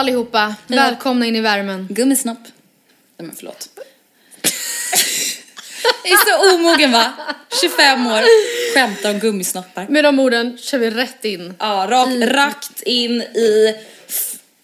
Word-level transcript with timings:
Hej 0.00 0.04
allihopa! 0.04 0.54
Välkomna 0.66 1.26
in 1.26 1.36
i 1.36 1.40
värmen. 1.40 1.86
Gummisnopp. 1.90 2.38
Nej 3.16 3.26
men 3.26 3.36
förlåt. 3.36 3.68
Jag 6.04 6.12
är 6.12 6.16
så 6.16 6.54
omogen 6.54 6.92
va? 6.92 7.12
25 7.60 8.06
år, 8.06 8.22
skämtar 8.74 9.10
om 9.10 9.18
gummisnoppar. 9.18 9.86
Med 9.88 10.04
de 10.04 10.18
orden 10.18 10.58
kör 10.58 10.78
vi 10.78 10.90
rätt 10.90 11.24
in. 11.24 11.54
Ja, 11.58 11.86
rakt, 11.90 12.34
rakt 12.34 12.82
in 12.82 13.22
i, 13.22 13.74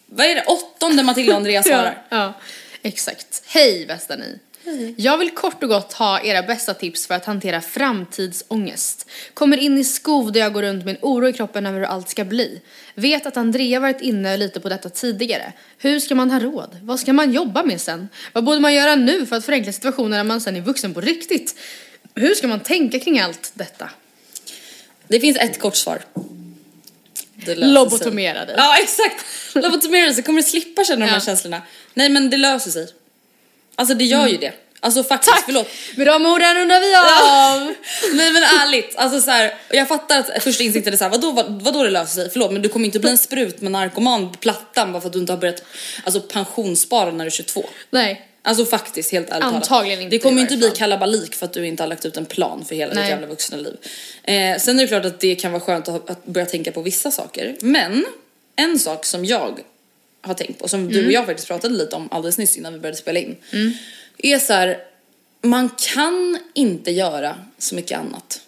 vad 0.07 0.27
är 0.27 0.35
det, 0.35 0.45
åttonde 0.47 1.03
Matilda 1.03 1.37
Andreas 1.37 1.67
svarar. 1.67 2.03
Ja, 2.09 2.17
ja, 2.17 2.35
exakt. 2.83 3.43
Hej 3.47 3.87
bästa 3.87 4.17
ni. 4.17 4.39
Jag 4.97 5.19
vill 5.19 5.31
kort 5.31 5.63
och 5.63 5.69
gott 5.69 5.93
ha 5.93 6.21
era 6.21 6.43
bästa 6.43 6.75
tips 6.75 7.07
för 7.07 7.15
att 7.15 7.25
hantera 7.25 7.61
framtidsångest. 7.61 9.07
Kommer 9.35 9.57
in 9.57 9.79
i 9.79 9.85
skov 9.85 10.33
där 10.33 10.41
jag 10.41 10.53
går 10.53 10.63
runt 10.63 10.85
med 10.85 10.95
en 10.95 11.01
oro 11.03 11.29
i 11.29 11.33
kroppen 11.33 11.67
över 11.67 11.79
hur 11.79 11.87
allt 11.87 12.09
ska 12.09 12.25
bli. 12.25 12.61
Vet 12.95 13.27
att 13.27 13.37
Andrea 13.37 13.81
varit 13.81 14.01
inne 14.01 14.37
lite 14.37 14.61
på 14.61 14.69
detta 14.69 14.89
tidigare. 14.89 15.53
Hur 15.79 16.01
ska 16.01 16.15
man 16.15 16.31
ha 16.31 16.41
råd? 16.41 16.79
Vad 16.83 17.01
ska 17.01 17.13
man 17.13 17.33
jobba 17.33 17.63
med 17.63 17.81
sen? 17.81 18.09
Vad 18.33 18.45
borde 18.45 18.61
man 18.61 18.75
göra 18.75 18.95
nu 18.95 19.27
för 19.27 19.37
att 19.37 19.45
förenkla 19.45 19.73
situationen 19.73 20.11
när 20.11 20.25
man 20.25 20.41
sen 20.41 20.57
är 20.57 20.61
vuxen 20.61 20.95
på 20.95 21.01
riktigt? 21.01 21.57
Hur 22.15 22.35
ska 22.35 22.49
man 22.49 22.61
tänka 22.61 22.99
kring 23.01 23.21
allt 23.21 23.53
detta? 23.55 23.91
Det 25.09 25.21
finns 25.21 25.37
ett 25.39 25.61
kort 25.61 25.77
svar. 25.77 26.03
Lobotomera 27.57 28.45
dig. 28.45 28.55
Ja 28.59 28.77
exakt, 28.83 29.25
lobotomera 29.55 30.05
dig 30.07 30.15
så 30.15 30.23
kommer 30.23 30.43
du 30.43 30.49
slippa 30.49 30.85
känna 30.85 31.05
de 31.07 31.11
här 31.11 31.17
Ja. 31.19 31.25
känslorna. 31.25 31.63
Nej 31.95 32.09
men 32.09 32.31
det 32.31 32.37
löser 32.37 32.71
sig. 32.71 32.89
Alltså 33.77 33.95
det 33.95 34.05
gör 34.05 34.27
ju 34.27 34.37
det. 34.37 34.53
Alltså 34.81 35.05
faktiskt, 35.05 35.37
förlåt. 35.45 35.69
Med 35.97 36.07
de 36.07 36.27
orden 36.27 36.55
rundar 36.57 36.81
vi 36.81 36.95
av! 36.95 37.75
Nej 38.17 38.33
men 38.33 38.43
ärligt, 38.43 38.97
alltså 38.97 39.21
så 39.21 39.31
här, 39.31 39.55
jag 39.71 39.89
fattar 39.89 40.19
att 40.19 40.43
första 40.43 40.63
insikten 40.65 40.93
är 40.93 40.97
såhär, 40.97 41.11
vadå, 41.11 41.31
vad, 41.33 41.63
vadå 41.63 41.83
det 41.83 41.91
löser 41.91 42.15
sig? 42.23 42.31
Förlåt 42.33 42.53
men 42.53 42.63
du 42.63 42.69
kommer 42.69 42.87
inte 42.87 42.99
bli 42.99 43.11
en 43.11 43.19
sprut 43.19 43.61
med 43.61 43.73
narkoman 43.73 44.33
på 44.33 44.39
plattan 44.39 44.93
bara 44.93 45.01
för 45.01 45.07
att 45.09 45.13
du 45.13 45.19
inte 45.19 45.33
har 45.33 45.39
börjat 45.39 45.63
alltså, 46.05 46.21
pensionsspara 46.21 47.11
när 47.11 47.25
du 47.25 47.27
är 47.27 47.31
22. 47.31 47.65
Nej. 47.91 48.27
Alltså 48.43 48.65
faktiskt, 48.67 49.13
helt 49.13 49.31
ärligt 49.31 49.41
talat. 49.43 49.55
Antagligen 49.55 50.01
inte 50.03 50.17
Det 50.17 50.19
kommer 50.21 50.37
i 50.37 50.37
ju 50.37 50.41
inte 50.43 50.55
varje 50.55 50.59
bli 50.59 50.69
fall. 50.69 50.77
kalabalik 50.77 51.35
för 51.35 51.47
att 51.47 51.53
du 51.53 51.67
inte 51.67 51.83
har 51.83 51.89
lagt 51.89 52.05
ut 52.07 52.17
en 52.17 52.27
plan 52.27 52.65
för 52.69 52.75
hela 52.75 52.95
Nej. 52.95 53.03
ditt 53.03 53.11
jävla 53.11 53.27
vuxna 53.27 53.57
liv. 53.57 53.77
Eh, 54.23 54.59
sen 54.59 54.79
är 54.79 54.83
det 54.83 54.89
klart 54.89 55.05
att 55.05 55.21
det 55.21 55.35
kan 55.35 55.53
vara 55.53 55.61
skönt 55.63 55.89
att, 55.89 55.95
ha- 55.95 56.13
att 56.13 56.25
börja 56.27 56.47
tänka 56.47 56.73
på 56.73 56.83
vissa 56.83 57.11
saker. 57.11 57.57
Men 57.61 58.05
en 58.57 58.79
sak 58.79 59.05
som 59.05 59.25
jag 59.25 59.61
har 60.27 60.35
tänkt 60.35 60.59
på, 60.61 60.69
som 60.69 60.89
du 60.89 60.95
Mm. 60.95 61.07
och 61.07 61.13
jag 61.13 61.27
faktiskt 61.27 61.49
pratade 61.49 61.75
lite 61.75 61.97
om 61.97 62.09
alldeles 62.11 62.39
nyss 62.39 62.57
innan 62.57 62.73
vi 62.73 62.79
började 62.79 62.99
spela 62.99 63.19
in. 63.19 63.37
Är 64.19 64.39
så 64.39 64.53
här, 64.53 64.79
man 65.43 65.71
kan 65.95 66.39
inte 66.55 66.91
göra 66.91 67.37
så 67.59 67.75
mycket 67.75 67.99
annat 67.99 68.41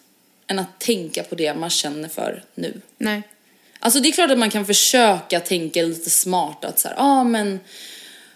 än 0.46 0.58
att 0.58 0.80
tänka 0.80 1.22
på 1.22 1.34
det 1.34 1.54
man 1.54 1.70
känner 1.70 2.08
för 2.08 2.44
nu. 2.54 2.80
Nej. 2.98 3.22
Alltså 3.80 4.00
det 4.00 4.08
är 4.08 4.12
klart 4.12 4.30
att 4.30 4.38
man 4.38 4.50
kan 4.50 4.66
försöka 4.66 5.40
tänka 5.40 5.82
lite 5.82 6.10
smart 6.10 6.64
att 6.64 6.78
så 6.78 6.88
här, 6.88 6.94
ah, 6.98 7.24
men 7.24 7.60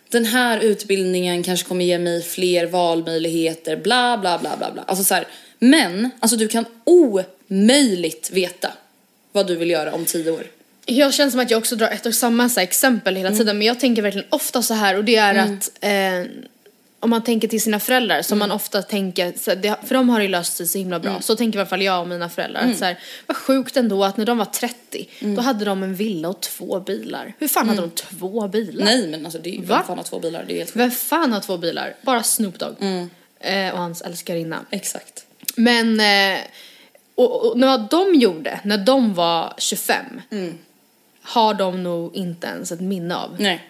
den 0.08 0.25
här 0.25 0.60
utbildningen 0.60 1.42
kanske 1.42 1.69
kommer 1.69 1.84
ge 1.84 1.98
mig 1.98 2.22
fler 2.22 2.66
valmöjligheter, 2.66 3.76
bla 3.76 4.19
bla 4.19 4.38
bla 4.38 4.56
bla 4.56 4.72
bla. 4.72 4.82
Alltså 4.82 5.04
så 5.04 5.14
här, 5.14 5.26
men 5.58 6.10
alltså 6.20 6.36
du 6.36 6.48
kan 6.48 6.64
omöjligt 6.84 8.31
veta 8.31 8.72
vad 9.32 9.47
du 9.47 9.56
vill 9.56 9.70
göra 9.70 9.92
om 9.92 10.04
tio 10.04 10.31
år. 10.31 10.47
Jag 10.87 11.15
känner 11.15 11.31
som 11.31 11.41
att 11.41 11.50
jag 11.50 11.59
också 11.59 11.76
drar 11.76 11.88
ett 11.88 12.06
och 12.06 12.15
samma 12.15 12.48
så 12.48 12.60
exempel 12.60 13.16
hela 13.16 13.31
tiden 13.31 13.59
men 13.59 13.66
jag 13.66 13.81
tänker 13.81 14.03
verkligen 14.03 14.26
ofta 14.31 14.62
så 14.62 14.75
här 14.75 14.97
och 14.97 15.04
det 15.04 15.16
är 15.16 15.34
att 15.34 15.70
eh, 15.81 16.31
om 17.00 17.10
man 17.10 17.22
tänker 17.25 17.48
till 17.48 17.60
sina 17.62 17.81
föräldrar 17.81 18.22
som 18.22 18.38
man 18.38 18.50
ofta 18.50 18.82
tänker, 18.82 19.32
för 19.87 19.94
de 19.94 20.09
har 20.09 20.20
ju 20.20 20.28
löst 20.28 20.56
sig 20.56 20.66
så 20.66 20.78
himla 20.78 20.98
bra, 21.00 21.20
så 21.20 21.37
tänker 21.37 21.59
i 21.59 21.60
alla 21.60 21.69
fall 21.69 21.82
jag 21.82 22.00
och 22.00 22.09
mina 22.09 22.28
föräldrar. 22.28 22.60
Att 22.70 22.78
så 22.78 22.84
här, 22.84 22.98
vad 23.26 23.37
sjukt 23.37 23.76
ändå 23.76 24.04
att 24.04 24.16
när 24.16 24.25
de 24.25 24.38
var 24.38 24.44
30 24.44 25.09
då 25.20 25.41
hade 25.41 25.65
de 25.65 25.82
en 25.82 25.94
villa 25.94 26.28
och 26.28 26.41
två 26.41 26.81
bilar. 26.81 27.34
Hur 27.38 27.49
fan 27.49 27.69
hade 27.69 27.81
de 27.81 27.91
två 27.91 28.49
bilar? 28.49 28.84
Nej 28.84 29.09
men 29.09 29.25
alltså 29.25 29.41
det 29.41 29.56
är 29.56 29.62
Va? 29.62 29.76
vem 29.76 29.87
fan 29.87 29.97
har 29.99 30.04
två 30.04 30.19
bilar, 30.19 30.44
det 30.49 30.54
är 30.54 30.59
helt 30.59 30.76
Vem 30.76 30.91
fan 30.91 31.32
har 31.32 31.41
två 31.41 31.56
bilar? 31.56 31.94
Bara 32.03 32.22
Snoop 32.22 32.59
Dogg. 32.59 32.76
Eh, 33.41 33.72
och 33.72 33.78
hans 33.78 34.03
älskarinna. 34.03 34.64
Exakt. 34.70 35.25
Men, 35.56 36.00
eh, 36.00 36.41
och, 37.14 37.47
och 37.47 37.59
när 37.59 37.87
de 37.91 38.14
gjorde, 38.14 38.60
när 38.64 38.78
de 38.78 39.14
var 39.14 39.54
25, 39.59 40.04
har 41.22 41.54
de 41.54 41.82
nog 41.82 42.16
inte 42.16 42.46
ens 42.46 42.72
ett 42.72 42.80
minne 42.80 43.16
av. 43.16 43.36
Nej. 43.38 43.68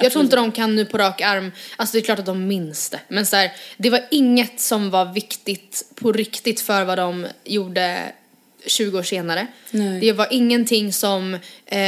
Jag 0.00 0.12
tror 0.12 0.24
inte 0.24 0.36
de 0.36 0.52
kan 0.52 0.76
nu 0.76 0.84
på 0.84 0.98
rak 0.98 1.20
arm, 1.20 1.52
alltså 1.76 1.92
det 1.92 1.98
är 1.98 2.04
klart 2.04 2.18
att 2.18 2.26
de 2.26 2.46
minns 2.46 2.90
det. 2.90 3.00
Men 3.08 3.26
så 3.26 3.36
här, 3.36 3.52
det 3.76 3.90
var 3.90 4.00
inget 4.10 4.60
som 4.60 4.90
var 4.90 5.04
viktigt 5.04 5.84
på 5.94 6.12
riktigt 6.12 6.60
för 6.60 6.84
vad 6.84 6.98
de 6.98 7.26
gjorde 7.44 8.12
20 8.66 8.98
år 8.98 9.02
senare. 9.02 9.46
Nej. 9.70 10.00
Det 10.00 10.12
var 10.12 10.28
ingenting 10.30 10.92
som, 10.92 11.34
eh, 11.66 11.80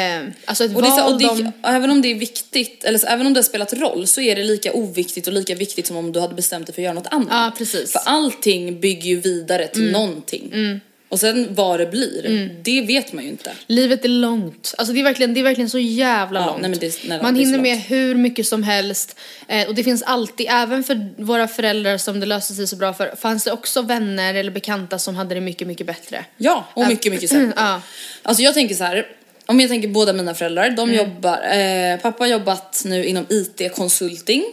alltså 0.44 0.64
ett 0.64 0.76
Och 0.76 0.86
är 0.86 0.90
så, 0.90 1.02
val 1.02 1.12
och 1.12 1.18
de... 1.18 1.52
även 1.64 1.90
om 1.90 2.02
det 2.02 2.08
är 2.08 2.14
viktigt, 2.14 2.84
eller 2.84 2.98
så, 2.98 3.06
även 3.06 3.26
om 3.26 3.34
det 3.34 3.38
har 3.38 3.44
spelat 3.44 3.72
roll 3.72 4.06
så 4.06 4.20
är 4.20 4.36
det 4.36 4.44
lika 4.44 4.72
oviktigt 4.72 5.26
och 5.26 5.32
lika 5.32 5.54
viktigt 5.54 5.86
som 5.86 5.96
om 5.96 6.12
du 6.12 6.20
hade 6.20 6.34
bestämt 6.34 6.66
dig 6.66 6.74
för 6.74 6.82
att 6.82 6.84
göra 6.84 6.94
något 6.94 7.06
annat. 7.10 7.28
Ja, 7.30 7.52
precis. 7.58 7.92
För 7.92 8.00
allting 8.04 8.80
bygger 8.80 9.08
ju 9.08 9.20
vidare 9.20 9.66
till 9.66 9.92
någonting. 9.92 10.80
Och 11.10 11.20
sen 11.20 11.48
vad 11.50 11.80
det 11.80 11.86
blir, 11.86 12.50
det 12.62 12.80
vet 12.82 13.12
man 13.12 13.24
ju 13.24 13.30
inte. 13.30 13.52
Livet 13.66 14.04
är 14.04 14.08
långt. 14.08 14.74
Alltså 14.78 14.94
det 14.94 15.00
är 15.00 15.04
verkligen, 15.04 15.34
det 15.34 15.40
är 15.40 15.44
verkligen 15.44 15.70
så 15.70 15.78
jävla 15.78 16.40
Ja, 16.40 16.46
långt. 16.46 16.62
nej, 16.62 16.70
det 16.80 16.90
snälla, 16.90 17.22
Man 17.22 17.36
hinner 17.36 17.58
med 17.58 17.78
hur 17.78 18.14
mycket 18.14 18.46
som 18.46 18.62
helst. 18.62 19.16
Eh, 19.48 19.68
och 19.68 19.74
det 19.74 19.84
finns 19.84 20.02
alltid, 20.02 20.46
även 20.50 20.84
för 20.84 21.22
våra 21.22 21.48
föräldrar 21.48 21.98
som 21.98 22.20
det 22.20 22.26
löste 22.26 22.54
sig 22.54 22.66
så 22.66 22.76
bra 22.76 22.92
för, 22.94 23.14
fanns 23.16 23.44
det 23.44 23.52
också 23.52 23.82
vänner 23.82 24.34
eller 24.34 24.50
bekanta 24.50 24.98
som 24.98 25.16
hade 25.16 25.34
det 25.34 25.40
mycket, 25.40 25.66
mycket 25.68 25.86
bättre. 25.86 26.24
Ja, 26.36 26.66
och 26.74 26.86
mycket, 26.88 27.12
mycket 27.12 27.30
sämre. 27.30 27.52
Ja. 27.56 27.82
Alltså 28.22 28.42
jag 28.42 28.54
tänker 28.54 28.74
så 28.74 28.84
här. 28.84 29.06
Om 29.46 29.60
jag 29.60 29.70
tänker 29.70 29.88
båda 29.88 30.12
mina 30.12 30.34
föräldrar, 30.34 30.70
de 30.70 30.94
jobbar, 30.94 31.38
eh, 31.56 31.96
pappa 32.02 32.24
har 32.24 32.28
jobbat 32.28 32.82
nu 32.86 33.04
inom 33.04 33.26
IT-konsulting. 33.28 34.44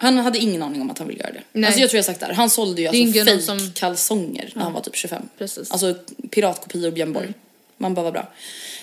Han 0.00 0.18
hade 0.18 0.38
ingen 0.38 0.62
aning 0.62 0.80
om 0.80 0.90
att 0.90 0.98
han 0.98 1.08
ville 1.08 1.20
göra 1.20 1.32
det. 1.32 1.40
Nej. 1.52 1.66
Alltså 1.66 1.80
jag 1.80 1.90
tror 1.90 1.98
jag 1.98 2.04
sagt 2.04 2.20
det 2.20 2.26
här, 2.26 2.32
han 2.32 2.50
sålde 2.50 2.82
ju 2.82 2.88
alltså 2.88 3.20
fake 3.22 3.40
som- 3.42 3.72
kalsonger 3.74 4.52
när 4.54 4.62
han 4.62 4.72
var 4.72 4.80
typ 4.80 4.96
25. 4.96 5.22
Precis. 5.38 5.70
Alltså 5.70 5.94
piratkopior 6.30 6.90
Björn 6.90 7.12
Borg. 7.12 7.28
Man 7.76 7.94
bara 7.94 8.02
var 8.10 8.12
bra. 8.12 8.28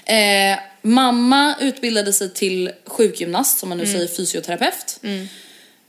Eh, 0.05 0.59
mamma 0.81 1.55
utbildade 1.61 2.13
sig 2.13 2.33
till 2.33 2.71
sjukgymnast, 2.85 3.59
som 3.59 3.69
man 3.69 3.77
nu 3.77 3.85
säger 3.85 4.07
fysioterapeut. 4.07 4.97
Nej 5.01 5.29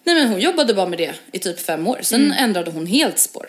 men 0.05 0.29
hon 0.29 0.41
jobbade 0.41 0.75
bara 0.75 0.87
med 0.87 0.99
det 0.99 1.15
i 1.33 1.39
typ 1.39 1.61
fem 1.61 1.87
år, 1.87 1.99
sen 2.03 2.33
ändrade 2.33 2.71
hon 2.71 2.87
helt 2.87 3.19
spår. 3.19 3.47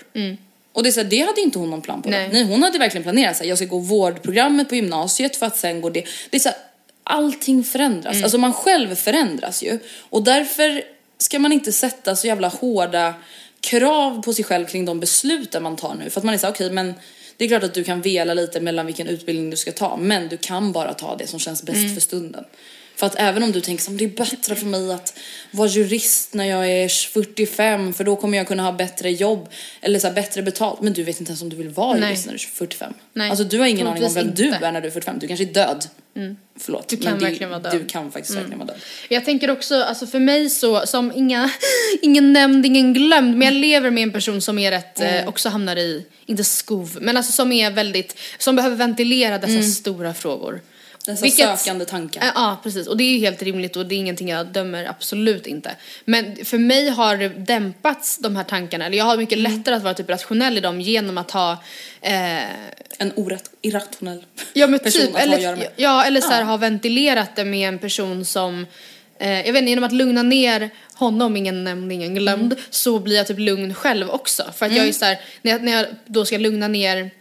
Och 0.73 0.83
det, 0.83 0.89
är 0.89 0.91
så 0.91 0.99
här, 1.01 1.09
det 1.09 1.19
hade 1.21 1.41
inte 1.41 1.59
hon 1.59 1.69
någon 1.69 1.81
plan 1.81 2.01
på. 2.01 2.09
Nej. 2.09 2.29
Nej. 2.33 2.43
Hon 2.43 2.63
hade 2.63 2.77
verkligen 2.79 3.03
planerat 3.03 3.37
så 3.37 3.43
här, 3.43 3.49
jag 3.49 3.57
ska 3.57 3.67
gå 3.67 3.79
vårdprogrammet 3.79 4.69
på 4.69 4.75
gymnasiet 4.75 5.35
för 5.35 5.45
att 5.45 5.57
sen 5.57 5.81
gå 5.81 5.89
det. 5.89 6.03
Det 6.29 6.37
är 6.37 6.41
så 6.41 6.49
här, 6.49 6.57
allting 7.03 7.63
förändras. 7.63 8.23
Alltså 8.23 8.37
man 8.37 8.53
själv 8.53 8.95
förändras 8.95 9.63
ju. 9.63 9.79
Och 10.09 10.23
därför 10.23 10.83
ska 11.17 11.39
man 11.39 11.51
inte 11.51 11.71
sätta 11.71 12.15
så 12.15 12.27
jävla 12.27 12.47
hårda 12.47 13.13
krav 13.61 14.23
på 14.23 14.33
sig 14.33 14.45
själv 14.45 14.65
kring 14.65 14.85
de 14.85 14.99
besluten 14.99 15.63
man 15.63 15.75
tar 15.75 15.95
nu. 15.95 16.09
För 16.09 16.19
att 16.19 16.25
man 16.25 16.33
är 16.33 16.37
så 16.37 16.45
här, 16.45 16.53
okej 16.53 16.71
men 16.71 16.93
det 17.37 17.45
är 17.45 17.49
klart 17.49 17.63
att 17.63 17.73
du 17.73 17.83
kan 17.83 18.01
vela 18.01 18.33
lite 18.33 18.59
mellan 18.59 18.85
vilken 18.85 19.07
utbildning 19.07 19.49
du 19.49 19.57
ska 19.57 19.71
ta. 19.71 19.97
Men 19.97 20.27
du 20.27 20.37
kan 20.37 20.71
bara 20.71 20.93
ta 20.93 21.15
det 21.15 21.27
som 21.27 21.39
känns 21.39 21.63
bäst 21.63 21.93
för 21.93 22.01
stunden. 22.01 22.43
För 22.97 23.05
att 23.05 23.15
även 23.17 23.43
om 23.43 23.51
du 23.51 23.61
tänker 23.61 23.83
som 23.83 23.97
det 23.97 24.03
är 24.03 24.09
bättre 24.09 24.55
för 24.55 24.65
mig 24.65 24.91
att 24.91 25.19
vara 25.51 25.67
jurist 25.67 26.33
när 26.33 26.45
jag 26.45 26.71
är 26.71 26.89
45 26.89 27.93
för 27.93 28.03
då 28.03 28.15
kommer 28.15 28.37
jag 28.37 28.47
kunna 28.47 28.63
ha 28.63 28.71
bättre 28.71 29.11
jobb 29.11 29.49
eller 29.81 29.99
så 29.99 30.07
här, 30.07 30.13
bättre 30.13 30.41
betalt. 30.41 30.81
Men 30.81 30.93
du 30.93 31.03
vet 31.03 31.19
inte 31.19 31.29
ens 31.29 31.41
om 31.41 31.49
du 31.49 31.55
vill 31.55 31.69
vara 31.69 31.97
Nej. 31.97 32.09
jurist 32.09 32.25
när 32.25 32.33
du 32.33 32.35
är 32.35 32.39
45. 32.39 32.93
Nej, 33.13 33.29
Alltså 33.29 33.43
du 33.43 33.59
har 33.59 33.65
ingen 33.65 33.87
aning 33.87 34.03
om 34.03 34.13
vem 34.13 34.23
troligtvis 34.23 34.49
du 34.49 34.53
inte. 34.55 34.67
är 34.67 34.71
när 34.71 34.81
du 34.81 34.87
är 34.87 34.91
45. 34.91 35.19
Du 35.19 35.27
kanske 35.27 35.45
är 35.45 35.53
död. 35.53 35.85
Förlåt. 36.59 36.87
Du 36.87 36.97
kan 36.97 37.11
men 37.11 37.19
verkligen 37.19 37.49
vara 37.49 37.59
död. 37.59 37.71
Mm. 37.73 37.83
Du 37.83 37.89
kan 37.89 38.11
faktiskt 38.11 38.37
verkligen 38.37 38.59
vara 38.59 38.67
död. 38.67 38.77
Jag 39.09 39.25
tänker 39.25 39.51
också, 39.51 39.81
alltså 39.83 40.07
för 40.07 40.19
mig 40.19 40.49
så, 40.49 40.87
som 40.87 41.11
inga, 41.15 41.49
ingen 42.01 42.33
nämnd, 42.33 42.65
ingen 42.65 42.93
glömd, 42.93 43.37
men 43.37 43.45
jag 43.45 43.53
lever 43.53 43.89
med 43.89 44.03
en 44.03 44.11
person 44.11 44.41
som 44.41 44.59
är 44.59 44.71
rätt, 44.71 44.99
eh, 44.99 45.27
också 45.27 45.49
hamnar 45.49 45.75
i, 45.75 46.05
inte 46.25 46.43
skov, 46.43 46.97
men 47.01 47.17
alltså 47.17 47.31
som 47.31 47.51
är 47.51 47.71
väldigt, 47.71 48.19
som 48.37 48.55
behöver 48.55 48.75
ventilera 48.75 49.37
dessa 49.37 49.69
stora 49.69 50.13
frågor. 50.13 50.61
Dessa 51.07 51.23
Vilket- 51.23 51.59
sökande 51.59 51.85
tankar. 51.85 52.21
Ja, 52.25 52.31
Ja, 52.35 52.57
precis. 52.63 52.87
Och 52.87 52.97
det 52.97 53.03
är 53.03 53.11
ju 53.13 53.19
helt 53.19 53.41
rimligt 53.41 53.75
och 53.75 53.85
det 53.85 53.95
är 53.95 53.97
ingenting 53.99 54.29
jag 54.29 54.47
dömer, 54.47 54.85
absolut 54.85 55.47
inte. 55.47 55.71
Men 56.05 56.45
för 56.45 56.57
mig 56.57 56.89
har 56.89 57.17
det 57.17 57.29
dämpats 57.29 58.17
de 58.17 58.35
här 58.35 58.43
tankarna, 58.43 58.85
eller 58.85 58.97
jag 58.97 59.05
har 59.05 59.17
mycket 59.17 59.37
lättare 59.37 59.75
att 59.75 59.83
vara 59.83 59.93
typ 59.93 60.09
rationell 60.09 60.57
i 60.57 60.59
dem 60.59 60.81
genom 60.81 61.17
att 61.17 61.31
ha 61.31 61.51
eh, 62.01 62.41
En 62.99 63.11
orätt, 63.15 63.49
irrationell 63.61 64.25
Ja 64.53 64.67
men 64.67 64.79
person 64.79 65.01
typ, 65.01 65.09
att 65.09 65.15
ha 65.15 65.19
att 65.21 65.27
eller, 65.27 65.37
göra 65.43 65.55
med. 65.55 65.67
ja, 65.75 66.05
eller 66.05 66.21
så 66.21 66.27
här, 66.29 66.43
ha 66.43 66.57
ventilerat 66.57 67.35
det 67.35 67.45
med 67.45 67.67
en 67.69 67.79
person 67.79 68.25
som 68.25 68.65
eh, 69.19 69.31
jag 69.31 69.53
vet 69.53 69.61
inte, 69.61 69.69
genom 69.69 69.83
att 69.83 69.91
lugna 69.93 70.23
ner 70.23 70.69
honom, 70.93 71.37
ingen 71.37 71.63
nämnd, 71.63 71.91
ingen 71.91 72.15
glömd, 72.15 72.53
Mm. 72.53 72.63
så 72.69 72.99
blir 72.99 73.15
jag 73.15 73.27
typ 73.27 73.39
lugn 73.39 73.73
själv 73.73 74.09
också. 74.09 74.43
För 74.55 74.65
att 74.65 74.75
jag 74.75 74.87
är 74.87 74.91
så 74.91 75.05
här, 75.05 75.19
när 75.41 75.51
jag, 75.51 75.63
när 75.63 75.71
jag 75.71 75.85
då 76.05 76.25
ska 76.25 76.37
lugna 76.37 76.67
ner 76.67 77.11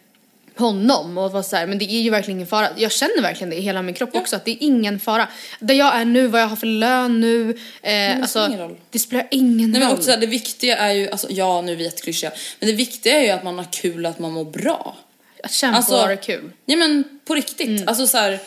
honom 0.58 1.18
och 1.18 1.32
vara 1.32 1.42
så 1.42 1.56
här, 1.56 1.66
men 1.66 1.78
det 1.78 1.84
är 1.84 2.00
ju 2.00 2.10
verkligen 2.10 2.36
ingen 2.38 2.46
fara. 2.46 2.68
Jag 2.76 2.92
känner 2.92 3.22
verkligen 3.22 3.50
det 3.50 3.56
i 3.56 3.60
hela 3.60 3.82
min 3.82 3.94
kropp 3.94 4.10
också, 4.16 4.36
att 4.36 4.44
det 4.44 4.50
är 4.50 4.56
ingen 4.60 5.00
fara. 5.00 5.28
Där 5.60 5.74
jag 5.74 5.94
är 5.96 6.04
nu, 6.04 6.26
vad 6.26 6.40
jag 6.40 6.46
har 6.46 6.56
för 6.56 6.66
lön 6.66 7.20
nu, 7.20 7.56
eh, 7.82 8.16
alltså, 8.20 8.46
ingen 8.46 8.58
roll. 8.60 8.76
det 8.90 8.98
spelar 8.98 9.26
ingen 9.30 9.70
Nej 9.70 9.80
men 9.80 9.88
roll. 9.88 9.92
också 9.92 10.04
så 10.04 10.10
här, 10.10 10.18
det 10.18 10.26
viktiga 10.26 10.76
är 10.76 10.92
ju, 10.92 11.10
alltså 11.10 11.26
ja 11.30 11.60
nu 11.62 11.72
är 11.72 11.76
vi 11.76 11.84
jätteklyschiga, 11.84 12.32
men 12.60 12.68
det 12.68 12.74
viktiga 12.74 13.16
är 13.18 13.22
ju 13.24 13.30
att 13.30 13.44
man 13.44 13.58
har 13.58 13.66
kul 13.72 14.04
och 14.04 14.10
att 14.10 14.18
man 14.18 14.32
mår 14.32 14.44
bra. 14.44 14.96
att 15.44 15.52
kämpa 15.52 15.76
Alltså- 15.76 15.92
och 15.94 16.00
ha 16.00 16.06
det 16.08 16.16
kul. 16.16 16.50
Ja 16.66 16.76
men 16.76 17.04
på 17.24 17.34
riktigt, 17.34 17.66
Mm. 17.68 17.88
alltså 17.88 18.06
så 18.06 18.18
här, 18.18 18.38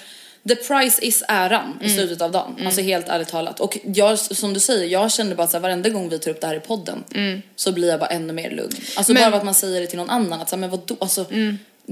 the 0.50 0.56
price 0.56 1.06
is 1.06 1.24
äran 1.28 1.80
i 1.84 1.90
slutet 1.90 2.22
av 2.22 2.32
dagen. 2.32 2.52
Mm. 2.54 2.66
Alltså 2.68 2.82
helt 2.82 3.10
ärligt 3.10 3.28
talat. 3.28 3.60
Och 3.60 3.78
jag, 3.84 4.20
som 4.20 4.54
du 4.54 4.60
säger, 4.60 4.88
jag 4.88 5.12
känner 5.12 5.36
bara 5.36 5.44
att 5.44 5.52
så 5.52 5.58
här, 5.58 5.62
varenda 5.62 5.90
gång 5.90 6.10
vi 6.10 6.20
tar 6.20 6.32
upp 6.32 6.42
det 6.42 6.48
här 6.48 6.56
i 6.56 6.60
podden 6.60 7.04
så 7.56 7.72
blir 7.72 7.88
jag 7.90 8.00
bara 8.00 8.10
ännu 8.10 8.34
mer 8.34 8.50
lugn. 8.52 8.72
Alltså 8.96 9.12
Mm. 9.12 9.22
Men- 9.22 9.32
bara 9.32 9.38
att 9.38 9.46
man 9.46 9.54
säger 9.54 9.82
det 9.82 9.88
till 9.88 9.98
någon 9.98 10.10
annan, 10.10 10.42
att 10.42 10.50
så 10.50 10.56
här, 10.56 10.60
men 10.62 10.70
vadå, 10.70 10.96
alltså 11.00 11.26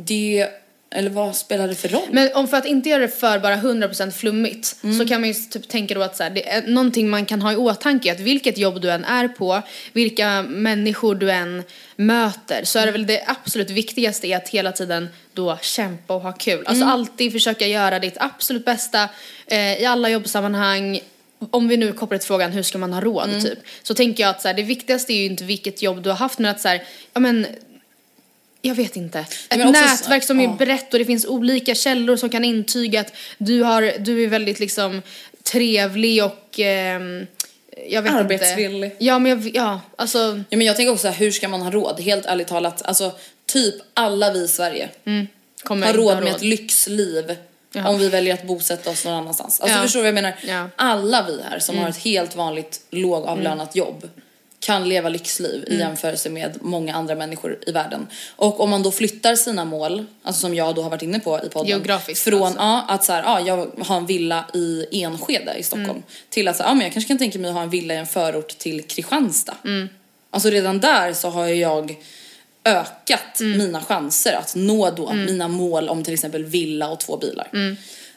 det, 0.05 0.47
eller 0.91 1.09
vad 1.09 1.35
spelar 1.35 1.67
det 1.67 1.75
för 1.75 1.88
roll? 1.89 2.07
Men 2.11 2.29
om 2.33 2.47
för 2.47 2.57
att 2.57 2.65
inte 2.65 2.89
göra 2.89 3.01
det 3.01 3.07
för 3.07 3.39
bara 3.39 3.55
100% 3.55 4.11
flummigt 4.11 4.75
Mm. 4.83 4.97
så 4.99 5.07
kan 5.07 5.21
man 5.21 5.27
ju 5.27 5.33
typ 5.33 5.67
tänka 5.67 5.94
då 5.94 6.01
att 6.01 6.17
så 6.17 6.23
här, 6.23 6.29
det 6.29 6.49
är 6.49 6.67
någonting 6.67 7.09
man 7.09 7.25
kan 7.25 7.41
ha 7.41 7.53
i 7.53 7.55
åtanke 7.55 8.11
att 8.11 8.19
vilket 8.19 8.57
jobb 8.57 8.81
du 8.81 8.91
än 8.91 9.05
är 9.05 9.27
på, 9.27 9.61
vilka 9.94 10.41
människor 10.41 11.15
du 11.15 11.31
än 11.31 11.63
möter 11.95 12.63
så 12.63 12.79
är 12.79 12.85
det 12.85 12.91
väl 12.91 13.05
det 13.07 13.23
absolut 13.27 13.69
viktigaste 13.69 14.27
är 14.27 14.38
att 14.38 14.49
hela 14.49 14.71
tiden 14.71 15.09
då 15.33 15.57
kämpa 15.61 16.13
och 16.13 16.21
ha 16.21 16.31
kul. 16.31 16.63
Alltså 16.65 16.83
Mm. 16.83 16.93
alltid 16.93 17.31
försöka 17.31 17.67
göra 17.67 18.00
ditt 18.00 18.17
absolut 18.19 18.65
bästa 18.65 19.09
eh, 19.47 19.81
i 19.81 19.85
alla 19.85 20.09
jobbsammanhang. 20.09 21.00
Om 21.51 21.67
vi 21.67 21.77
nu 21.77 21.93
kopplar 21.93 22.17
till 22.17 22.27
frågan 22.27 22.51
hur 22.51 22.63
ska 22.63 22.77
man 22.77 22.93
ha 22.93 23.01
råd 23.01 23.29
Mm. 23.29 23.43
typ. 23.43 23.59
Så 23.83 23.93
tänker 23.93 24.23
jag 24.23 24.29
att 24.29 24.41
så 24.41 24.47
här, 24.47 24.55
det 24.55 24.63
viktigaste 24.63 25.13
är 25.13 25.17
ju 25.17 25.25
inte 25.25 25.43
vilket 25.43 25.81
jobb 25.81 26.03
du 26.03 26.09
har 26.09 26.17
haft 26.17 26.39
men 26.39 26.51
att 26.51 26.61
så 26.61 26.67
här, 26.67 26.83
ja 27.13 27.19
men 27.19 27.47
jag 28.62 28.75
vet 28.75 28.95
inte. 28.95 29.19
Ett 29.19 29.25
också 29.51 29.63
så- 29.63 29.71
nätverk 29.71 30.24
som 30.24 30.39
är 30.39 30.48
brett 30.48 30.94
och 30.94 31.00
det 31.00 31.06
finns 31.06 31.25
olika 31.25 31.75
källor 31.75 32.15
som 32.18 32.30
kan 32.30 32.44
intyga 32.45 33.00
att 33.01 33.13
du, 33.38 33.63
har, 33.63 33.94
du 34.00 34.24
är 34.24 34.27
väldigt 34.27 34.59
liksom 34.59 35.01
trevlig 35.51 36.24
och 36.24 36.59
ehm, 36.59 37.27
jag 37.89 38.01
vet 38.01 38.12
Arbetsvillig. 38.13 38.92
inte. 38.92 39.06
Ja 39.06 39.19
men 39.19 39.30
jag, 39.31 39.56
ja 39.56 39.81
alltså 39.95 40.44
Ja, 40.50 40.57
men 40.57 40.68
jag 40.68 40.75
tänker 40.75 40.94
också 40.94 41.07
hur 41.09 41.31
ska 41.31 41.48
man 41.48 41.62
ha 41.62 41.71
råd? 41.71 42.00
Helt 42.00 42.25
ärligt 42.25 42.48
talat, 42.48 42.81
alltså 42.86 43.12
typ 43.45 43.75
alla 43.94 44.31
vi 44.33 44.39
i 44.44 44.48
Sverige 44.48 44.89
kommer 45.63 45.88
har 45.88 45.94
råd 45.94 46.24
med 46.24 46.36
ett 46.36 46.42
lyxliv 46.42 47.36
Ja. 47.74 47.88
om 47.89 48.00
vi 48.00 48.10
väljer 48.10 48.33
att 48.33 48.44
bosätta 48.44 48.89
oss 48.89 49.06
någon 49.06 49.13
annanstans. 49.13 49.60
Alltså 49.60 49.77
Ja. 49.77 49.81
förstår 49.83 50.00
du 50.00 50.01
vad 50.03 50.07
jag 50.07 50.15
menar? 50.15 50.33
Ja. 50.48 50.53
Mm. 50.53 50.69
Alla 50.75 51.25
vi 51.27 51.39
här 51.50 51.60
som 51.60 51.77
har 51.77 51.89
ett 51.89 51.98
helt 51.98 52.36
vanligt 52.36 52.81
lågavlönat 52.89 53.75
jobb 53.75 54.10
kan 54.67 54.89
leva 54.89 55.09
lyxliv 55.09 55.63
Mm. 55.67 55.73
i 55.73 55.79
jämförelse 55.79 56.29
med 56.29 56.57
många 56.61 56.95
andra 56.95 57.15
människor 57.15 57.59
i 57.67 57.71
världen. 57.71 58.07
Och 58.35 58.59
om 58.59 58.69
man 58.69 58.83
då 58.83 58.91
flyttar 58.91 59.35
sina 59.35 59.65
mål, 59.65 60.05
alltså 60.23 60.41
som 60.41 60.55
jag 60.55 60.75
då 60.75 60.81
har 60.83 60.89
varit 60.89 61.01
inne 61.01 61.19
på 61.19 61.39
i 61.45 61.49
podden. 61.49 61.69
Geografiskt 61.69 62.23
Från 62.23 62.43
alltså. 62.43 62.59
ja, 62.59 62.85
att 62.87 63.03
så 63.03 63.13
här, 63.13 63.23
ja, 63.23 63.39
jag 63.39 63.71
har 63.85 63.97
en 63.97 64.05
villa 64.05 64.45
i 64.53 64.85
Enskede 65.03 65.53
i 65.57 65.63
Stockholm 65.63 65.89
Mm. 65.89 66.03
till 66.29 66.47
att 66.47 66.57
så 66.57 66.63
ja, 66.63 66.73
men 66.73 66.83
jag 66.83 66.93
kanske 66.93 67.07
kan 67.07 67.17
tänka 67.17 67.39
mig 67.39 67.49
att 67.49 67.55
ha 67.55 67.63
en 67.63 67.69
villa 67.69 67.93
i 67.93 67.97
en 67.97 68.05
förort 68.07 68.57
till 68.57 68.83
Kristianstad. 68.83 69.55
Mm. 69.65 69.89
Alltså 70.31 70.49
redan 70.49 70.79
där 70.79 71.13
så 71.13 71.29
har 71.29 71.47
jag 71.47 71.95
ökat 72.65 73.39
Mm. 73.39 73.57
mina 73.57 73.81
chanser 73.81 74.33
att 74.33 74.55
nå 74.55 74.91
då 74.91 75.13
mina 75.13 75.47
mål 75.47 75.89
om 75.89 76.03
till 76.03 76.13
exempel 76.13 76.43
villa 76.45 76.89
och 76.89 76.99
två 76.99 77.17
bilar. 77.17 77.49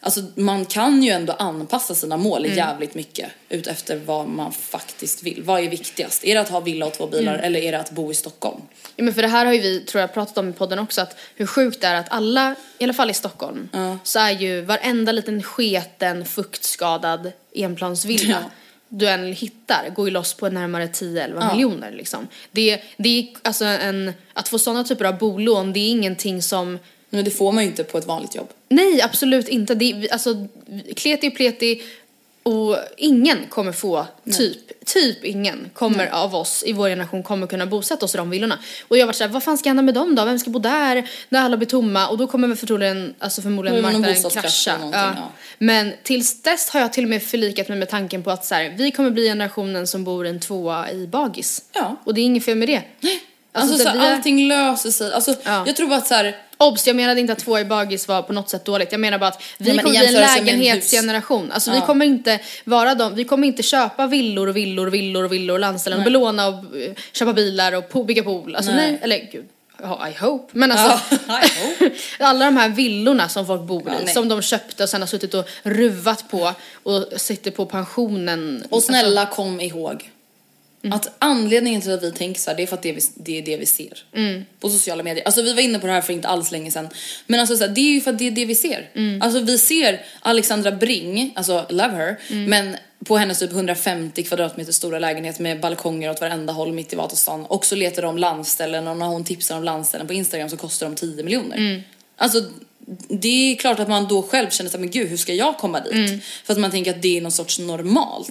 Mm. 0.02 0.06
Alltså 0.06 0.40
man 0.40 0.64
kan 0.64 1.02
ju 1.02 1.10
ändå 1.10 1.32
anpassa 1.32 1.94
sina 1.94 2.16
mål 2.16 2.46
jävligt 2.46 2.94
mycket 2.94 3.28
ut 3.48 3.66
efter 3.66 3.96
vad 3.96 4.28
man 4.28 4.52
faktiskt 4.52 5.22
vill. 5.22 5.42
Vad 5.42 5.60
är 5.64 5.68
viktigast? 5.68 6.24
Är 6.24 6.34
det 6.34 6.40
att 6.40 6.48
ha 6.48 6.60
villa 6.60 6.86
och 6.86 6.92
två 6.92 7.06
bilar 7.06 7.32
Mm. 7.34 7.44
eller 7.44 7.60
är 7.60 7.72
det 7.72 7.78
att 7.78 7.90
bo 7.90 8.10
i 8.10 8.14
Stockholm? 8.14 8.60
Ja, 8.96 9.04
men 9.04 9.14
för 9.14 9.22
det 9.22 9.28
här 9.28 9.46
har 9.46 9.52
ju 9.52 9.60
vi, 9.60 9.80
tror 9.80 10.00
jag, 10.00 10.14
pratat 10.14 10.38
om 10.38 10.48
i 10.48 10.52
podden 10.52 10.78
också, 10.78 11.00
att 11.00 11.16
hur 11.34 11.46
sjukt 11.46 11.80
det 11.80 11.86
är 11.86 11.94
att 11.94 12.06
alla, 12.12 12.54
i 12.78 12.84
alla 12.84 12.92
fall 12.92 13.10
i 13.10 13.14
Stockholm, 13.14 13.68
så 14.02 14.18
är 14.18 14.30
ju 14.30 14.60
varenda 14.60 15.12
liten 15.12 15.42
sketen, 15.42 16.24
fuktskadad 16.24 17.32
enplansvilla 17.54 18.36
Ja. 18.42 18.50
du 18.88 19.08
än 19.08 19.32
hittar 19.32 19.88
går 19.94 20.06
ju 20.06 20.10
loss 20.12 20.34
på 20.34 20.48
närmare 20.48 20.86
10-11 20.86 21.38
Ja. 21.40 21.52
miljoner 21.52 21.90
liksom. 21.92 22.28
Det, 22.52 22.80
det 22.96 23.08
är 23.18 23.26
alltså 23.42 23.64
en, 23.64 24.12
att 24.32 24.48
få 24.48 24.58
sådana 24.58 24.84
typer 24.84 25.04
av 25.04 25.18
bolån, 25.18 25.72
det 25.72 25.80
är 25.80 25.90
ingenting 25.90 26.42
som 26.42 26.78
Men 27.10 27.24
det 27.24 27.30
får 27.30 27.52
man 27.52 27.64
ju 27.64 27.70
inte 27.70 27.84
på 27.84 27.98
ett 27.98 28.06
vanligt 28.06 28.34
jobb. 28.34 28.48
Nej, 28.68 29.02
absolut 29.02 29.48
inte. 29.48 29.74
Det, 29.74 29.84
är- 29.92 30.12
alltså, 30.12 30.46
kleti 30.96 31.28
och 31.28 31.34
pleti 31.36 31.82
och 32.42 32.76
ingen 32.96 33.38
kommer 33.48 33.72
få, 33.72 34.06
typ, 34.32 34.84
typ 34.86 35.24
ingen 35.24 35.70
kommer 35.74 36.06
av 36.06 36.34
oss 36.34 36.62
i 36.66 36.72
vår 36.72 36.88
generation 36.88 37.22
kommer 37.22 37.46
kunna 37.46 37.66
bosätta 37.66 38.04
oss 38.04 38.14
i 38.14 38.18
de 38.18 38.30
villorna. 38.30 38.58
Och 38.88 38.96
jag 38.96 39.02
har 39.02 39.06
varit 39.06 39.16
såhär, 39.16 39.28
vad 39.30 39.42
fan 39.42 39.58
ska 39.58 39.68
hända 39.68 39.82
med 39.82 39.94
dem 39.94 40.14
då? 40.14 40.24
Vem 40.24 40.38
ska 40.38 40.50
bo 40.50 40.58
där? 40.58 41.10
När 41.28 41.40
alla 41.40 41.56
blir 41.56 41.68
tomma? 41.68 42.08
Och 42.08 42.18
då 42.18 42.26
kommer 42.26 42.48
väl 42.48 42.56
förmodligen, 42.56 43.14
alltså 43.18 43.42
förmodligen 43.42 43.82
marknaden 43.82 44.30
krascha. 44.30 44.76
någonting, 44.76 45.00
ja. 45.00 45.32
Men 45.58 45.92
tills 46.02 46.42
dess 46.42 46.70
har 46.70 46.80
jag 46.80 46.92
till 46.92 47.04
och 47.04 47.10
med 47.10 47.22
förlikat 47.22 47.68
mig 47.68 47.78
med 47.78 47.88
tanken 47.88 48.22
på 48.22 48.30
att 48.30 48.44
så 48.44 48.54
här, 48.54 48.74
vi 48.78 48.90
kommer 48.90 49.10
bli 49.10 49.24
generationen 49.28 49.86
som 49.86 50.04
bor 50.04 50.26
en 50.26 50.40
tvåa 50.40 50.90
i 50.90 51.06
bagis. 51.06 51.62
Ja. 51.72 51.96
Och 52.04 52.14
det 52.14 52.20
är 52.20 52.24
inget 52.24 52.44
fel 52.44 52.56
med 52.56 52.68
det. 52.68 52.82
Alltså, 53.52 53.76
så 53.76 53.82
så 53.82 53.88
här, 53.88 54.06
är- 54.10 54.14
allting 54.14 54.48
löser 54.48 54.90
sig. 54.90 55.12
Alltså 55.12 55.34
Ja. 55.44 55.64
jag 55.66 55.76
tror 55.76 55.88
bara 55.88 55.98
att 55.98 56.06
så 56.06 56.14
här, 56.14 56.36
Obs, 56.60 56.86
jag 56.86 56.96
menade 56.96 57.20
inte 57.20 57.32
att 57.32 57.38
två 57.38 57.58
i 57.58 57.64
bagis 57.64 58.08
var 58.08 58.22
på 58.22 58.32
något 58.32 58.48
sätt 58.50 58.64
dåligt. 58.64 58.92
Jag 58.92 59.00
menar 59.00 59.18
bara 59.18 59.28
att 59.28 59.42
vi 59.58 59.72
men 59.72 59.84
kommer 59.84 59.98
bli 59.98 60.06
en 60.06 60.14
lägenhetsgeneration. 60.14 61.52
Alltså 61.52 61.70
vi 61.70 61.76
Ja. 61.76 61.86
kommer 61.86 62.04
inte 62.06 62.38
vara 62.64 62.94
de, 62.94 63.14
vi 63.14 63.24
kommer 63.24 63.46
inte 63.46 63.62
köpa 63.62 64.06
villor 64.06 64.48
och 64.48 64.56
villor 64.56 64.86
och 64.86 64.94
villor 64.94 65.24
och 65.24 65.32
villor 65.32 65.54
och 65.54 65.60
landställen 65.60 65.98
och 65.98 66.04
belåna 66.04 66.48
och 66.48 66.54
eh, 66.54 66.92
köpa 67.12 67.32
bilar 67.32 67.72
och 67.72 67.84
po- 67.92 68.04
bygga 68.04 68.22
pool. 68.22 68.56
Alltså 68.56 68.72
nej, 68.72 68.90
Nej. 68.90 69.00
eller 69.02 69.28
gud. 69.32 69.44
ja, 69.82 70.08
I 70.08 70.12
hope. 70.24 70.48
Men 70.52 70.72
alltså, 70.72 71.16
alla 72.18 72.44
de 72.44 72.56
här 72.56 72.68
villorna 72.68 73.28
som 73.28 73.46
folk 73.46 73.62
bor 73.62 73.82
Ja, 73.86 74.00
i, 74.00 74.04
nej. 74.04 74.14
som 74.14 74.28
de 74.28 74.42
köpte 74.42 74.82
och 74.82 74.88
sen 74.88 75.02
har 75.02 75.06
suttit 75.06 75.34
och 75.34 75.48
ruvat 75.62 76.24
på 76.30 76.52
och 76.82 77.06
sitter 77.16 77.50
på 77.50 77.66
pensionen. 77.66 78.64
Och 78.70 78.82
snälla 78.82 79.26
kom 79.26 79.60
ihåg 79.60 80.10
att 80.92 81.16
anledningen 81.18 81.80
till 81.80 81.92
att 81.92 82.02
vi 82.02 82.12
tänker 82.12 82.40
så 82.40 82.50
här, 82.50 82.56
det 82.56 82.62
är 82.62 82.66
för 82.66 82.76
att 82.76 82.82
det 82.82 82.88
är, 82.88 82.94
vi, 82.94 83.00
det 83.14 83.38
är 83.38 83.42
det 83.42 83.56
vi 83.56 83.66
ser 83.66 84.04
på 84.60 84.70
sociala 84.70 85.02
medier. 85.02 85.24
Alltså 85.24 85.42
vi 85.42 85.52
var 85.52 85.62
inne 85.62 85.78
på 85.78 85.86
det 85.86 85.92
här 85.92 86.00
för 86.00 86.12
inte 86.12 86.28
alls 86.28 86.52
länge 86.52 86.70
sedan. 86.70 86.88
Men 87.26 87.40
alltså 87.40 87.56
så 87.56 87.64
här, 87.64 87.74
det 87.74 87.80
är 87.80 87.92
ju 87.92 88.00
för 88.00 88.10
att 88.10 88.18
det 88.18 88.26
är 88.26 88.30
det 88.30 88.44
vi 88.44 88.54
ser. 88.54 88.90
Alltså 89.20 89.40
vi 89.40 89.58
ser 89.58 90.04
Alexandra 90.20 90.72
Bring, 90.72 91.32
alltså 91.36 91.66
love 91.68 91.94
her, 91.96 92.16
men 92.46 92.76
på 93.04 93.16
hennes 93.16 93.38
typ 93.38 93.52
150 93.52 94.22
kvadratmeter 94.24 94.72
stora 94.72 94.98
lägenhet 94.98 95.38
med 95.38 95.60
balkonger 95.60 96.10
åt 96.10 96.20
varenda 96.20 96.52
håll 96.52 96.72
mitt 96.72 96.92
i 96.92 96.96
Vasastan. 96.96 97.46
Och 97.46 97.64
så 97.64 97.74
letar 97.74 98.02
de 98.02 98.18
landställen 98.18 98.88
och 98.88 98.96
när 98.96 99.06
hon 99.06 99.24
tipsar 99.24 99.56
om 99.56 99.64
landställen 99.64 100.06
på 100.06 100.12
Instagram 100.12 100.48
så 100.48 100.56
kostar 100.56 100.86
de 100.86 100.96
10 100.96 101.22
miljoner. 101.24 101.56
Alltså 102.16 102.42
det 103.08 103.52
är 103.52 103.56
klart 103.56 103.78
att 103.78 103.88
man 103.88 104.08
då 104.08 104.22
själv 104.22 104.50
känner 104.50 104.70
såhär, 104.70 104.80
men 104.80 104.90
gud 104.90 105.08
hur 105.08 105.16
ska 105.16 105.34
jag 105.34 105.58
komma 105.58 105.80
dit? 105.80 106.24
För 106.44 106.52
att 106.52 106.58
man 106.58 106.70
tänker 106.70 106.90
att 106.90 107.02
det 107.02 107.16
är 107.16 107.20
någon 107.20 107.32
sorts 107.32 107.58
normalt. 107.58 108.30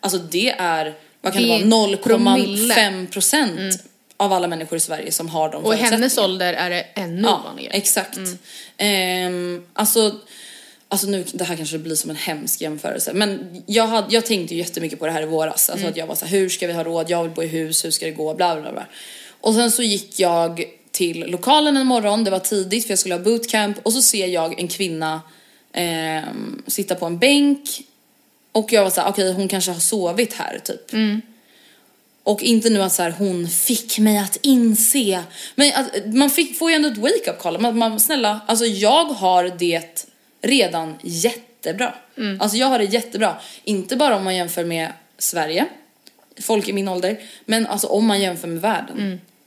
Alltså 0.00 0.18
det 0.18 0.50
är, 0.50 0.94
vad 1.22 1.32
kan 1.32 1.42
Det 1.42 1.58
det, 1.58 1.64
vara, 1.68 1.96
promille. 1.96 2.74
0,5 2.74 3.06
procent 3.06 3.82
av 4.16 4.32
alla 4.32 4.48
människor 4.48 4.76
i 4.76 4.80
Sverige 4.80 5.12
som 5.12 5.28
har 5.28 5.52
de 5.52 5.64
Och 5.64 5.74
i 5.74 5.76
hennes 5.76 6.18
ålder 6.18 6.52
är 6.54 6.70
det 6.70 6.80
ännu 6.94 7.22
Ja, 7.22 7.42
vanligare. 7.44 7.72
exakt. 7.74 8.18
Ehm, 8.76 9.62
alltså, 9.72 10.14
alltså 10.88 11.06
nu, 11.06 11.24
det 11.32 11.44
här 11.44 11.56
kanske 11.56 11.78
blir 11.78 11.94
som 11.94 12.10
en 12.10 12.16
hemsk 12.16 12.60
jämförelse. 12.60 13.12
Men 13.12 13.62
jag, 13.66 13.86
hade, 13.86 14.14
jag 14.14 14.26
tänkte 14.26 14.54
ju 14.54 14.60
jättemycket 14.60 14.98
på 14.98 15.06
det 15.06 15.12
här 15.12 15.22
i 15.22 15.26
våras. 15.26 15.70
Alltså 15.70 15.86
att 15.86 15.96
jag 15.96 16.06
var 16.06 16.14
så 16.14 16.24
här, 16.26 16.38
hur 16.38 16.48
ska 16.48 16.66
vi 16.66 16.72
ha 16.72 16.84
råd? 16.84 17.10
Jag 17.10 17.22
vill 17.22 17.32
bo 17.32 17.42
i 17.42 17.46
hus, 17.46 17.84
hur 17.84 17.90
ska 17.90 18.06
det 18.06 18.12
gå? 18.12 18.34
Bla 18.34 18.60
bla 18.60 18.72
bla. 18.72 18.86
Och 19.40 19.54
sen 19.54 19.70
så 19.70 19.82
gick 19.82 20.20
jag 20.20 20.64
till 20.90 21.20
lokalen 21.26 21.76
en 21.76 21.86
morgon, 21.86 22.24
det 22.24 22.30
var 22.30 22.38
tidigt 22.38 22.84
för 22.84 22.90
jag 22.90 22.98
skulle 22.98 23.14
ha 23.14 23.22
bootcamp. 23.22 23.76
Och 23.82 23.92
så 23.92 24.02
ser 24.02 24.26
jag 24.26 24.60
en 24.60 24.68
kvinna 24.68 25.20
ehm, 25.72 26.62
sitta 26.66 26.94
på 26.94 27.06
en 27.06 27.18
bänk 27.18 27.68
Och 28.52 28.72
jag 28.72 28.82
var 28.82 28.90
såhär, 28.90 29.08
okej 29.10 29.32
hon 29.32 29.48
kanske 29.48 29.70
har 29.70 29.80
sovit 29.80 30.32
här 30.34 30.58
typ. 30.64 30.92
Och 32.24 32.42
inte 32.42 32.70
nu 32.70 32.82
att 32.82 32.92
så 32.92 33.02
här, 33.02 33.10
hon 33.10 33.48
fick 33.48 33.98
mig 33.98 34.18
att 34.18 34.38
inse. 34.42 35.22
Men 35.54 35.72
att, 35.74 36.14
man 36.14 36.30
fick, 36.30 36.58
får 36.58 36.70
ju 36.70 36.76
ändå 36.76 36.88
ett 36.88 36.98
wake-up 36.98 37.38
call. 37.38 37.60
Man, 37.60 37.78
man, 37.78 38.00
snälla, 38.00 38.40
alltså 38.46 38.64
jag 38.64 39.04
har 39.04 39.44
det 39.58 40.06
redan 40.42 40.94
jättebra. 41.02 41.94
Alltså 42.40 42.56
jag 42.56 42.66
har 42.66 42.78
det 42.78 42.84
jättebra. 42.84 43.36
Inte 43.64 43.96
bara 43.96 44.16
om 44.16 44.24
man 44.24 44.36
jämför 44.36 44.64
med 44.64 44.92
Sverige, 45.18 45.66
folk 46.40 46.68
i 46.68 46.72
min 46.72 46.88
ålder, 46.88 47.20
men 47.44 47.66
alltså 47.66 47.86
om 47.86 48.06
man 48.06 48.20
jämför 48.20 48.48
med 48.48 48.60
världen. 48.62 48.96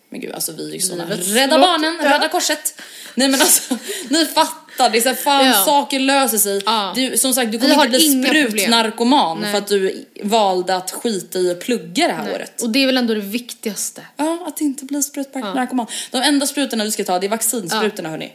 Men 0.09 0.19
gud, 0.21 0.31
alltså 0.31 0.51
vi 0.51 0.63
är 0.69 0.74
ju 0.74 0.95
Livets 1.05 1.27
Rädda 1.27 1.59
Barnen. 1.59 1.97
Röda 2.12 2.27
Korset. 2.27 2.81
Nej 3.15 3.27
men 3.27 3.41
alltså, 3.41 3.77
ni 4.09 4.25
fattar. 4.25 4.64
Det 4.77 4.84
är 4.98 5.01
så 5.01 5.10
här, 5.10 5.15
fan 5.15 5.46
Ja. 5.46 5.53
saker 5.53 6.00
löser 6.00 6.38
sig. 6.38 6.62
Ja. 6.65 6.94
Du, 6.96 7.17
som 7.17 7.34
sagt, 7.34 7.51
du 7.51 7.60
kommer 7.60 7.86
inte 7.86 7.89
bli 7.89 8.24
sprutnarkoman 8.24 9.41
Nej. 9.41 9.51
för 9.51 9.58
att 9.58 9.67
du 9.67 10.05
valde 10.24 10.75
att 10.75 10.91
skita 10.91 11.39
i 11.39 11.51
att 11.51 11.60
plugga 11.60 12.08
det 12.08 12.13
här 12.13 12.34
året. 12.34 12.62
Och 12.62 12.70
det 12.70 12.79
är 12.84 12.86
väl 12.86 12.98
ändå 12.98 13.13
det 13.13 13.20
viktigaste. 13.20 14.01
Ja, 14.17 14.46
att 14.48 14.62
inte 14.62 14.86
bli 14.86 15.03
sprutnarkoman. 15.03 15.88
De 16.12 16.17
enda 16.22 16.46
sprutorna 16.46 16.84
vi 16.84 16.91
ska 16.91 17.03
ta, 17.03 17.20
det 17.20 17.27
är 17.27 17.29
vaccinsprutorna 17.29 18.10
hörni. 18.10 18.34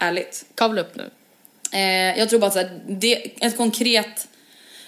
Ärligt. 0.00 0.44
Kavla 0.54 0.80
upp 0.80 0.96
nu. 0.96 1.10
Eh, 1.72 2.18
jag 2.18 2.28
tror 2.28 2.40
bara 2.40 2.46
att 2.46 2.52
så 2.52 2.58
här, 2.58 2.80
det 2.88 3.14
är 3.42 3.46
ett 3.46 3.56
konkret, 3.56 4.28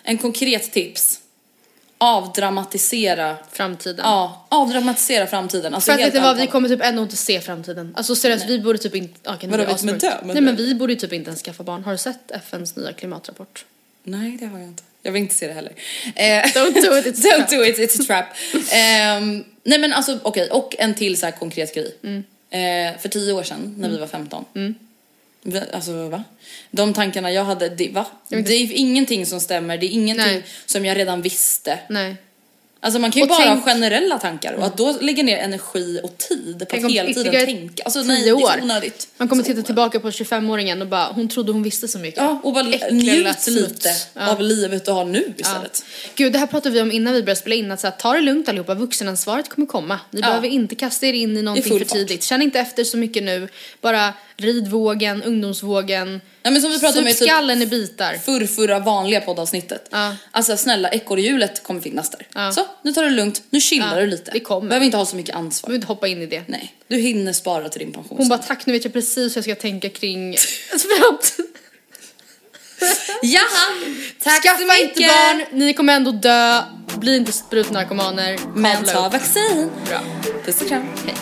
en 0.03 0.19
konkret 0.19 0.73
tips. 0.73 1.21
Avdramatisera, 1.99 3.37
Framtiden. 3.53 4.05
ja, 4.05 4.47
avdramatisera 4.49 5.27
framtiden. 5.27 5.75
Alltså 5.75 5.93
För 5.93 5.99
att 6.01 6.07
vet 6.07 6.15
du 6.15 6.21
vad, 6.21 6.37
vi 6.37 6.47
kommer 6.47 6.69
typ 6.69 6.81
ändå 6.83 7.03
inte 7.03 7.17
se 7.17 7.41
framtiden. 7.41 7.95
Alltså 7.97 8.17
seriöst, 8.17 8.45
vi 8.49 8.59
borde 8.59 8.79
typ 8.79 8.95
inte... 8.95 9.31
Okay, 9.31 9.51
Vadå, 9.51 9.65
vi 9.65 9.75
kommer 9.75 9.93
dö? 9.99 10.15
Men 10.23 10.35
Nej 10.35 10.41
men 10.43 10.57
vi 10.57 10.75
borde 10.75 10.97
typ 10.97 11.13
inte 11.13 11.29
ens 11.29 11.43
skaffa 11.43 11.63
barn. 11.63 11.85
Har 11.85 11.93
du 11.93 11.99
sett 11.99 12.31
FNs 12.31 12.77
nya 12.77 12.93
klimatrapport? 12.93 13.65
Nej, 14.03 14.37
det 14.41 14.47
har 14.47 14.59
jag 14.59 14.69
inte. 14.69 14.83
Jag 15.03 15.13
vill 15.13 15.23
inte 15.23 15.35
se 15.35 15.47
det 15.47 15.53
heller. 15.53 15.73
Eh, 16.15 16.23
Don't 16.55 16.73
do 16.75 16.99
it, 16.99 17.07
it's 17.07 17.27
a 17.27 17.33
Don't 17.37 17.37
trap. 17.39 17.51
do 17.51 17.65
it, 17.65 17.79
it's 17.79 18.01
a 18.01 18.05
trap. 18.07 18.25
Ehm, 18.73 19.45
nej 19.63 19.79
men 19.79 19.93
alltså 19.93 20.19
okej, 20.23 20.51
och 20.51 20.77
en 20.79 20.95
till 20.95 21.17
så 21.21 21.31
konkret 21.39 21.75
grej. 21.75 21.97
Mm. 22.03 22.25
Eh, 22.51 22.99
för 23.01 23.09
tio 23.09 23.33
år 23.33 23.43
sedan 23.43 23.75
när 23.79 23.89
vi 23.89 23.97
var 23.99 24.07
15. 24.07 24.45
Vi- 24.53 24.75
Alltså 25.73 26.09
va? 26.09 26.25
De 26.71 26.95
tankarna 26.95 27.33
jag 27.33 27.45
hade, 27.45 27.69
det, 27.69 27.89
va? 27.89 28.07
Det 28.29 28.37
är 28.37 28.73
ingenting 28.73 29.27
som 29.27 29.41
stämmer, 29.41 29.79
det 29.79 29.87
är 29.87 29.91
ingenting 29.91 30.27
Nej. 30.27 30.45
som 30.67 30.85
jag 30.85 30.99
redan 30.99 31.23
visste. 31.23 31.79
Nej. 31.89 32.17
Alltså 32.81 32.99
man 33.01 33.11
kan 33.11 33.19
ju 33.21 33.23
Och 33.23 33.29
bara 33.29 33.39
tänk- 33.39 33.65
ha 33.65 33.73
generella 33.73 34.19
tankar 34.19 34.53
och 34.53 34.67
att 34.67 34.77
då 34.77 34.97
lägga 35.01 35.23
ner 35.23 35.39
energi 35.39 36.01
och 36.03 36.19
tid 36.19 36.67
på 36.69 36.77
att 36.77 36.91
hela 36.93 37.13
tiden 37.15 37.47
tänka. 37.47 37.83
Alltså 37.83 38.03
nej, 38.03 38.23
det 38.23 38.29
är 38.29 38.63
onödigt. 38.63 39.09
Man 39.17 39.29
kommer 39.29 39.43
Så 39.43 39.47
titta 39.47 39.63
tillbaka 39.63 40.01
på 40.01 40.11
25-åringen 40.11 40.81
och 40.83 40.87
bara, 40.89 41.05
hon 41.07 41.29
trodde 41.29 41.53
hon 41.53 41.63
visste 41.63 41.89
så 41.89 41.99
mycket. 41.99 42.21
Ja, 42.23 42.41
och 42.43 42.53
bara 42.53 42.69
Äckliga 42.69 42.91
njut 42.91 43.47
lite 43.47 43.89
Ja. 44.15 44.31
av 44.31 44.41
livet 44.41 44.85
du 44.85 44.91
har 44.91 45.05
nu 45.05 45.33
istället. 45.37 45.85
Gud, 46.15 46.33
det 46.33 46.39
här 46.39 46.47
pratade 46.47 46.75
vi 46.75 46.81
om 46.81 46.93
innan 46.93 47.15
vi 47.15 47.23
började 47.23 47.41
spela 47.41 47.55
in, 47.55 47.71
att 47.71 47.81
så 47.81 47.87
här, 47.87 47.95
ta 47.95 48.13
det 48.13 48.21
lugnt 48.21 48.49
allihopa, 48.49 48.75
vuxenansvaret 48.75 49.49
kommer 49.49 49.67
komma. 49.67 50.01
Ni 50.11 50.21
Ja. 50.21 50.27
behöver 50.27 50.49
inte 50.49 50.75
kasta 50.75 51.07
er 51.07 51.13
in 51.13 51.37
i 51.37 51.43
någonting 51.43 51.71
full 51.73 51.85
för 51.85 51.95
tidigt. 51.97 52.23
Känn 52.25 52.43
inte 52.43 52.61
efter 52.61 52.85
så 52.85 52.97
mycket 52.97 53.23
nu, 53.23 53.49
bara 53.81 54.13
rid 54.39 54.69
vågen, 54.69 55.23
ungdomsvågen, 55.23 56.21
Ja, 56.43 56.51
men 56.51 56.63
som 56.63 56.71
vi 56.71 56.81
pratade 56.81 57.01
om 57.01 57.09
i 57.09 57.15
typ 57.15 57.29
skallen 57.29 57.63
i 57.63 57.67
bitar. 57.67 58.15
förrförra 58.25 58.79
vanliga 58.79 59.21
poddavsnittet. 59.21 59.89
Ja. 59.91 60.17
Alltså 60.31 60.57
snälla, 60.57 60.89
ekorrhjulet 60.91 61.63
kommer 61.63 61.81
finnas 61.81 62.11
där. 62.11 62.27
Ja. 62.35 62.53
Så, 62.53 62.67
nu 62.83 62.93
tar 62.93 63.03
du 63.03 63.09
det 63.11 63.15
lugnt, 63.17 63.43
nu 63.51 63.61
chillar 63.61 64.01
du 64.01 64.07
lite. 64.07 64.31
det 64.31 64.41
kommer. 64.41 64.69
Behöver 64.69 64.87
inte 64.87 64.97
ha 64.97 65.07
så 65.07 65.17
mycket 65.17 65.35
ansvar. 65.35 65.69
vill 65.71 65.75
inte 65.77 65.87
hoppa 65.87 66.09
in 66.09 66.23
i 66.23 66.27
det. 66.27 66.43
Nej, 66.47 66.75
du 66.89 66.97
hinner 66.97 67.33
spara 67.33 67.69
till 67.69 67.79
din 67.81 67.93
pension. 67.93 68.19
Hon 68.19 68.29
bara, 68.29 68.39
tack 68.39 68.67
nu 68.67 68.73
vet 68.73 68.85
jag 68.85 68.93
precis 68.93 69.33
hur 69.33 69.39
jag 69.39 69.45
ska 69.45 69.55
tänka 69.55 69.89
kring. 69.89 70.37
Jaha, 73.23 73.45
tack 74.23 74.43
så 74.43 74.49
Skaffa 74.49 74.63
inte 74.79 75.01
mycket. 75.01 75.13
barn, 75.13 75.59
ni 75.59 75.75
kommer 75.75 75.93
ändå 75.97 76.11
dö, 76.11 76.63
bli 76.97 77.17
inte 77.17 77.33
sprutnarkomaner. 77.33 78.39
Men 78.55 78.85
ta 78.85 79.09
vaccin. 79.09 79.71
Bra. 79.89 80.01
Puss 80.45 80.61
och 80.63 80.69
kram. 80.69 80.83
Hej. 81.07 81.15